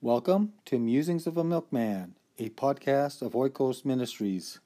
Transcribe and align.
Welcome 0.00 0.52
to 0.66 0.78
Musings 0.78 1.26
of 1.26 1.36
a 1.36 1.42
Milkman, 1.42 2.14
a 2.38 2.50
podcast 2.50 3.20
of 3.20 3.32
Oikos 3.32 3.84
Ministries. 3.84 4.60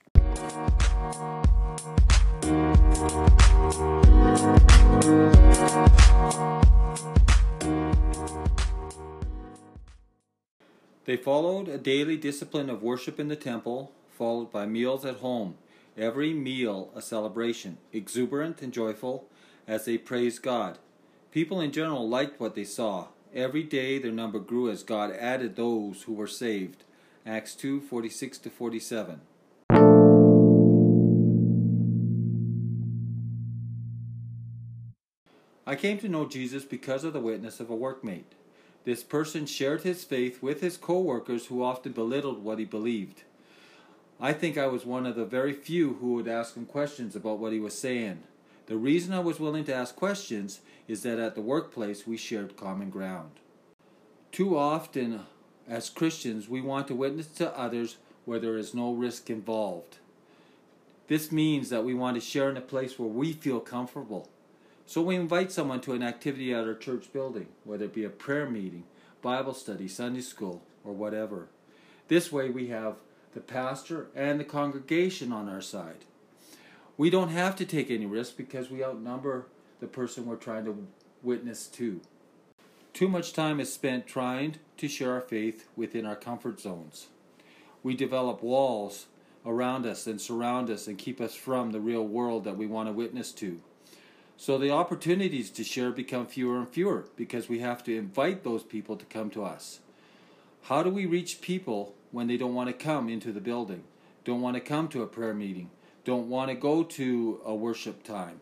They 11.06 11.16
followed 11.16 11.68
a 11.68 11.78
daily 11.78 12.18
discipline 12.18 12.68
of 12.68 12.82
worship 12.82 13.18
in 13.18 13.28
the 13.28 13.34
temple, 13.34 13.90
followed 14.10 14.52
by 14.52 14.66
meals 14.66 15.06
at 15.06 15.16
home, 15.16 15.54
every 15.96 16.34
meal 16.34 16.90
a 16.94 17.00
celebration, 17.00 17.78
exuberant 17.90 18.60
and 18.60 18.70
joyful 18.70 19.30
as 19.66 19.86
they 19.86 19.96
praised 19.96 20.42
God. 20.42 20.76
People 21.30 21.58
in 21.62 21.72
general 21.72 22.06
liked 22.06 22.38
what 22.38 22.54
they 22.54 22.64
saw. 22.64 23.06
Every 23.34 23.62
day 23.62 23.98
their 23.98 24.12
number 24.12 24.38
grew 24.38 24.68
as 24.68 24.82
God 24.82 25.10
added 25.10 25.56
those 25.56 26.02
who 26.02 26.12
were 26.12 26.26
saved. 26.26 26.84
Acts 27.24 27.54
2 27.54 27.80
46 27.80 28.36
to 28.38 28.50
47. 28.50 29.20
I 35.66 35.76
came 35.76 35.96
to 35.98 36.08
know 36.08 36.26
Jesus 36.26 36.66
because 36.66 37.04
of 37.04 37.14
the 37.14 37.20
witness 37.20 37.58
of 37.58 37.70
a 37.70 37.76
workmate. 37.76 38.34
This 38.84 39.02
person 39.02 39.46
shared 39.46 39.80
his 39.82 40.04
faith 40.04 40.42
with 40.42 40.60
his 40.60 40.76
co 40.76 41.00
workers 41.00 41.46
who 41.46 41.62
often 41.62 41.92
belittled 41.92 42.44
what 42.44 42.58
he 42.58 42.66
believed. 42.66 43.22
I 44.20 44.34
think 44.34 44.58
I 44.58 44.66
was 44.66 44.84
one 44.84 45.06
of 45.06 45.16
the 45.16 45.24
very 45.24 45.54
few 45.54 45.94
who 45.94 46.14
would 46.14 46.28
ask 46.28 46.54
him 46.54 46.66
questions 46.66 47.16
about 47.16 47.38
what 47.38 47.54
he 47.54 47.60
was 47.60 47.78
saying. 47.78 48.24
The 48.66 48.76
reason 48.76 49.12
I 49.12 49.20
was 49.20 49.40
willing 49.40 49.64
to 49.64 49.74
ask 49.74 49.96
questions 49.96 50.60
is 50.86 51.02
that 51.02 51.18
at 51.18 51.34
the 51.34 51.40
workplace 51.40 52.06
we 52.06 52.16
shared 52.16 52.56
common 52.56 52.90
ground. 52.90 53.32
Too 54.30 54.56
often, 54.56 55.20
as 55.68 55.90
Christians, 55.90 56.48
we 56.48 56.60
want 56.60 56.88
to 56.88 56.94
witness 56.94 57.26
to 57.26 57.58
others 57.58 57.96
where 58.24 58.38
there 58.38 58.56
is 58.56 58.74
no 58.74 58.92
risk 58.92 59.30
involved. 59.30 59.98
This 61.08 61.32
means 61.32 61.68
that 61.70 61.84
we 61.84 61.92
want 61.92 62.14
to 62.14 62.20
share 62.20 62.48
in 62.48 62.56
a 62.56 62.62
place 62.62 62.98
where 62.98 63.08
we 63.08 63.32
feel 63.32 63.60
comfortable. 63.60 64.28
So 64.86 65.02
we 65.02 65.16
invite 65.16 65.52
someone 65.52 65.80
to 65.82 65.92
an 65.92 66.02
activity 66.02 66.54
at 66.54 66.64
our 66.64 66.74
church 66.74 67.12
building, 67.12 67.48
whether 67.64 67.86
it 67.86 67.94
be 67.94 68.04
a 68.04 68.10
prayer 68.10 68.48
meeting, 68.48 68.84
Bible 69.20 69.54
study, 69.54 69.88
Sunday 69.88 70.20
school, 70.20 70.62
or 70.84 70.92
whatever. 70.92 71.48
This 72.08 72.30
way 72.30 72.48
we 72.48 72.68
have 72.68 72.96
the 73.34 73.40
pastor 73.40 74.08
and 74.14 74.38
the 74.38 74.44
congregation 74.44 75.32
on 75.32 75.48
our 75.48 75.60
side. 75.60 76.04
We 77.02 77.10
don't 77.10 77.30
have 77.30 77.56
to 77.56 77.64
take 77.64 77.90
any 77.90 78.06
risk 78.06 78.36
because 78.36 78.70
we 78.70 78.84
outnumber 78.84 79.46
the 79.80 79.88
person 79.88 80.24
we're 80.24 80.36
trying 80.36 80.66
to 80.66 80.86
witness 81.20 81.66
to. 81.66 82.00
Too 82.92 83.08
much 83.08 83.32
time 83.32 83.58
is 83.58 83.72
spent 83.72 84.06
trying 84.06 84.58
to 84.76 84.86
share 84.86 85.14
our 85.14 85.20
faith 85.20 85.66
within 85.74 86.06
our 86.06 86.14
comfort 86.14 86.60
zones. 86.60 87.08
We 87.82 87.96
develop 87.96 88.40
walls 88.40 89.06
around 89.44 89.84
us 89.84 90.06
and 90.06 90.20
surround 90.20 90.70
us 90.70 90.86
and 90.86 90.96
keep 90.96 91.20
us 91.20 91.34
from 91.34 91.72
the 91.72 91.80
real 91.80 92.06
world 92.06 92.44
that 92.44 92.56
we 92.56 92.68
want 92.68 92.88
to 92.88 92.92
witness 92.92 93.32
to. 93.32 93.60
So 94.36 94.56
the 94.56 94.70
opportunities 94.70 95.50
to 95.50 95.64
share 95.64 95.90
become 95.90 96.28
fewer 96.28 96.56
and 96.56 96.68
fewer 96.68 97.08
because 97.16 97.48
we 97.48 97.58
have 97.58 97.82
to 97.82 97.98
invite 97.98 98.44
those 98.44 98.62
people 98.62 98.94
to 98.94 99.04
come 99.06 99.28
to 99.30 99.42
us. 99.44 99.80
How 100.66 100.84
do 100.84 100.90
we 100.90 101.06
reach 101.06 101.40
people 101.40 101.96
when 102.12 102.28
they 102.28 102.36
don't 102.36 102.54
want 102.54 102.68
to 102.68 102.84
come 102.84 103.08
into 103.08 103.32
the 103.32 103.40
building, 103.40 103.82
don't 104.24 104.40
want 104.40 104.54
to 104.54 104.60
come 104.60 104.86
to 104.90 105.02
a 105.02 105.08
prayer 105.08 105.34
meeting, 105.34 105.68
don't 106.04 106.28
want 106.28 106.50
to 106.50 106.54
go 106.54 106.82
to 106.82 107.40
a 107.44 107.54
worship 107.54 108.02
time? 108.02 108.40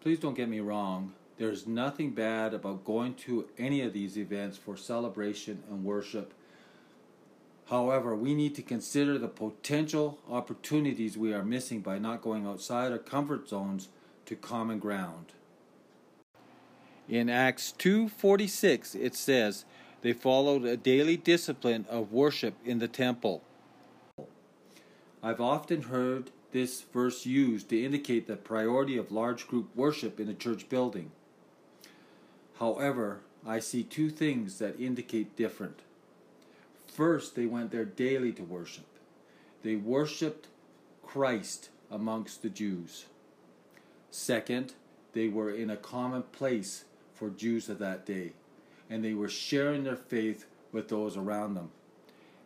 Please 0.00 0.18
don't 0.18 0.34
get 0.34 0.48
me 0.48 0.60
wrong. 0.60 1.12
There's 1.36 1.66
nothing 1.66 2.10
bad 2.10 2.54
about 2.54 2.84
going 2.84 3.14
to 3.14 3.48
any 3.58 3.82
of 3.82 3.92
these 3.92 4.18
events 4.18 4.56
for 4.58 4.76
celebration 4.76 5.62
and 5.70 5.84
worship. 5.84 6.34
However, 7.68 8.16
we 8.16 8.34
need 8.34 8.54
to 8.56 8.62
consider 8.62 9.16
the 9.16 9.28
potential 9.28 10.18
opportunities 10.28 11.16
we 11.16 11.32
are 11.32 11.44
missing 11.44 11.80
by 11.80 11.98
not 11.98 12.20
going 12.20 12.46
outside 12.46 12.90
our 12.90 12.98
comfort 12.98 13.48
zones 13.48 13.88
to 14.26 14.34
common 14.34 14.78
ground. 14.80 15.32
In 17.08 17.28
Acts 17.28 17.72
2:46 17.78 18.94
it 18.94 19.14
says, 19.14 19.64
they 20.02 20.12
followed 20.12 20.64
a 20.64 20.76
daily 20.76 21.16
discipline 21.16 21.86
of 21.88 22.12
worship 22.12 22.54
in 22.64 22.78
the 22.78 22.88
temple. 22.88 23.42
I've 25.22 25.40
often 25.40 25.82
heard 25.82 26.30
this 26.52 26.82
verse 26.82 27.26
used 27.26 27.68
to 27.68 27.84
indicate 27.84 28.26
the 28.26 28.36
priority 28.36 28.96
of 28.96 29.12
large 29.12 29.46
group 29.46 29.74
worship 29.76 30.18
in 30.18 30.28
a 30.28 30.34
church 30.34 30.68
building. 30.68 31.10
However, 32.58 33.20
I 33.46 33.60
see 33.60 33.82
two 33.82 34.10
things 34.10 34.58
that 34.58 34.80
indicate 34.80 35.36
different. 35.36 35.80
First, 36.86 37.36
they 37.36 37.46
went 37.46 37.70
there 37.70 37.84
daily 37.84 38.32
to 38.32 38.42
worship. 38.42 38.86
They 39.62 39.76
worshiped 39.76 40.48
Christ 41.02 41.70
amongst 41.90 42.42
the 42.42 42.50
Jews. 42.50 43.06
Second, 44.10 44.74
they 45.12 45.28
were 45.28 45.50
in 45.50 45.70
a 45.70 45.76
common 45.76 46.22
place 46.24 46.84
for 47.14 47.30
Jews 47.30 47.68
of 47.68 47.78
that 47.78 48.06
day, 48.06 48.32
and 48.90 49.04
they 49.04 49.14
were 49.14 49.28
sharing 49.28 49.84
their 49.84 49.96
faith 49.96 50.46
with 50.72 50.88
those 50.88 51.16
around 51.16 51.54
them. 51.54 51.70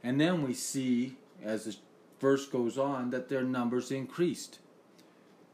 And 0.03 0.21
then 0.21 0.47
we 0.47 0.53
see, 0.53 1.17
as 1.43 1.65
the 1.65 1.75
verse 2.21 2.47
goes 2.47 2.79
on 2.79 3.11
that 3.11 3.29
their 3.29 3.43
numbers 3.43 3.91
increased. 3.91 4.59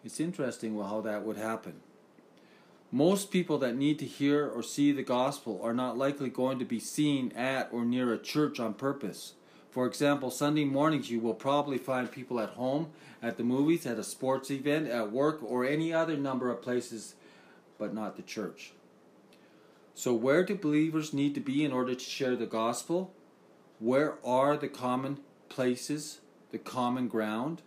It's 0.05 0.21
interesting 0.21 0.79
how 0.79 1.01
that 1.03 1.25
would 1.25 1.37
happen. 1.37 1.75
Most 2.93 3.31
people 3.31 3.59
that 3.59 3.77
need 3.77 4.01
to 4.01 4.05
hear 4.05 4.49
or 4.49 4.63
see 4.63 4.91
the 4.91 5.05
gospel 5.05 5.61
are 5.63 5.75
not 5.75 5.97
likely 5.97 6.29
going 6.29 6.59
to 6.59 6.65
be 6.65 6.81
seen 6.81 7.33
at 7.33 7.69
or 7.73 7.85
near 7.85 8.13
a 8.13 8.19
church 8.19 8.59
on 8.59 8.75
purpose. 8.75 9.35
For 9.71 9.87
example, 9.87 10.33
Sunday 10.33 10.65
mornings 10.65 11.11
you 11.11 11.21
will 11.21 11.35
probably 11.35 11.79
find 11.79 12.11
people 12.11 12.41
at 12.41 12.51
home, 12.51 12.89
at 13.23 13.37
the 13.37 13.45
movies, 13.45 13.87
at 13.87 13.99
a 13.99 14.03
sports 14.03 14.51
event, 14.51 14.89
at 14.89 15.13
work, 15.13 15.41
or 15.43 15.65
any 15.65 15.93
other 15.93 16.17
number 16.17 16.51
of 16.51 16.63
places, 16.63 17.15
but 17.79 17.95
not 17.95 18.17
the 18.17 18.23
church. 18.23 18.73
So, 20.01 20.15
where 20.15 20.43
do 20.43 20.55
believers 20.55 21.13
need 21.13 21.35
to 21.35 21.43
be 21.43 21.63
in 21.63 21.73
order 21.73 21.95
to 21.95 22.01
share 22.01 22.35
the 22.35 22.47
gospel? 22.47 23.13
Where 23.79 24.17
are 24.25 24.57
the 24.57 24.67
common 24.67 25.19
places 25.51 26.21
the 26.53 26.57
common 26.57 27.07
ground. 27.07 27.61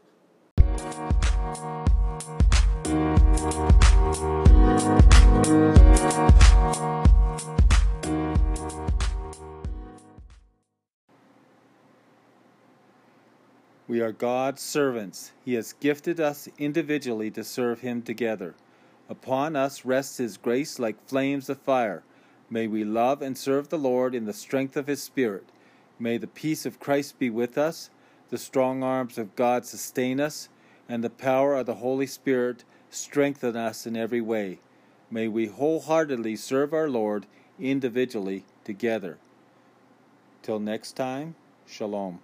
We 13.88 14.01
are 14.01 14.11
God's 14.11 14.63
servants. 14.63 15.33
He 15.45 15.53
has 15.53 15.73
gifted 15.73 16.19
us 16.19 16.50
individually 16.57 17.29
to 17.29 17.44
serve 17.44 17.81
Him 17.81 18.01
together. 18.01 18.55
Upon 19.07 19.55
us 19.55 19.85
rests 19.85 20.17
His 20.17 20.38
grace 20.38 20.79
like 20.79 21.07
flames 21.07 21.47
of 21.47 21.59
fire. 21.59 22.01
May 22.53 22.68
we 22.68 22.84
love 22.84 23.24
and 23.24 23.36
serve 23.36 23.69
the 23.69 23.80
Lord 23.80 24.14
in 24.14 24.25
the 24.25 24.31
strength 24.31 24.78
of 24.78 24.86
His 24.86 25.02
Spirit. 25.02 25.50
May 25.97 26.19
the 26.19 26.28
peace 26.28 26.68
of 26.68 26.80
Christ 26.80 27.18
be 27.18 27.31
with 27.31 27.58
us 27.58 27.90
the 28.30 28.38
strong 28.38 28.84
arms 28.84 29.18
of 29.18 29.36
God 29.36 29.66
sustain 29.66 30.19
us, 30.19 30.50
and 30.88 31.03
the 31.03 31.09
power 31.09 31.56
of 31.56 31.66
the 31.66 31.75
Holy 31.75 32.06
Spirit 32.06 32.63
strengthen 32.92 33.56
us 33.56 33.88
in 33.88 33.97
every 33.97 34.22
way. 34.22 34.59
May 35.09 35.28
we 35.28 35.47
wholeheartedly 35.47 36.36
serve 36.36 36.74
our 36.74 36.90
Lord 36.90 37.25
individually 37.59 38.46
together. 38.63 39.18
Till 40.44 40.59
next 40.59 40.92
time, 40.92 41.34
Shalom. 41.66 42.19